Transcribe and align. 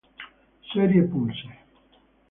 Serie 0.73 1.03
Pulse. 1.11 1.47